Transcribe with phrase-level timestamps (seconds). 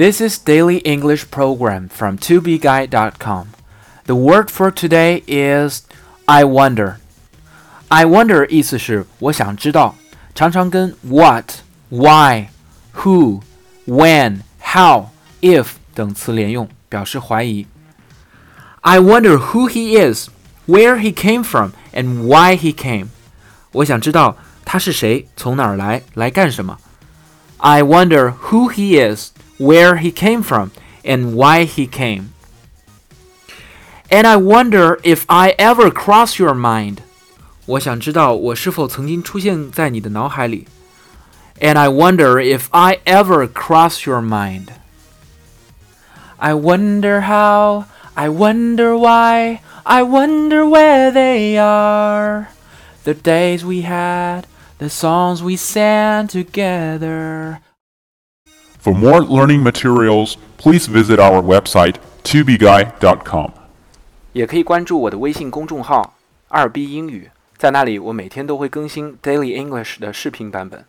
[0.00, 3.48] This is Daily English Program from 2bguide.com.
[4.06, 5.86] The word for today is
[6.26, 6.90] I wonder.
[7.90, 9.96] I wonder 意思是我想知道，
[10.34, 11.44] 常常跟 what、
[11.90, 12.46] why、
[12.96, 13.40] who、
[13.86, 15.08] when、how、
[15.42, 15.72] if
[18.80, 20.30] I wonder who he is,
[20.66, 23.08] where he came from, and why he came.
[23.72, 26.78] 我想知道他是谁，从哪儿来，来干什么。
[27.58, 30.72] I wonder who he is where he came from
[31.04, 32.32] and why he came.
[34.10, 37.00] And I wonder if I ever cross your mind.
[37.66, 40.66] 我想知道我是否曾经出现在你的脑海里。
[41.60, 44.68] And I wonder if I ever cross your mind.
[46.38, 47.84] I wonder how,
[48.14, 52.46] I wonder why, I wonder where they are.
[53.04, 54.46] The days we had,
[54.78, 57.60] the songs we sang together.
[58.80, 63.50] For more learning materials, please visit our website tobeguy.com。
[64.32, 66.14] 也可以关注我的微信公众号
[66.48, 70.84] “二 B 英语”，在那里我每天都会更新 Daily English 的视频版本。